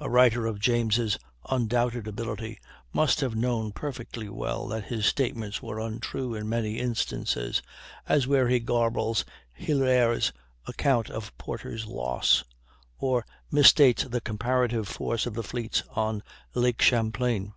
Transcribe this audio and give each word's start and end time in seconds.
A 0.00 0.08
writer 0.08 0.46
of 0.46 0.58
James' 0.60 1.18
undoubted 1.50 2.08
ability 2.08 2.58
must 2.94 3.20
have 3.20 3.36
known 3.36 3.70
perfectly 3.70 4.26
well 4.26 4.66
that 4.68 4.84
his 4.86 5.04
statements 5.04 5.60
were 5.62 5.78
untrue 5.78 6.34
in 6.34 6.48
many 6.48 6.78
instances, 6.78 7.60
as 8.08 8.26
where 8.26 8.48
he 8.48 8.60
garbles 8.60 9.26
Hilyar's 9.52 10.32
account 10.64 11.10
of 11.10 11.36
Porter's 11.36 11.84
loss, 11.84 12.44
or 12.96 13.26
misstates 13.52 14.08
the 14.10 14.22
comparative 14.22 14.88
force 14.88 15.26
of 15.26 15.34
the 15.34 15.42
fleets 15.44 15.82
on 15.90 16.22
Lake 16.54 16.80
Champlain. 16.80 17.52